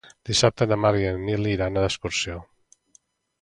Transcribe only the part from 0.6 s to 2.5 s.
na Mar i en Nil iran d'excursió.